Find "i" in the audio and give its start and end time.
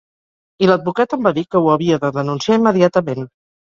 0.65-0.69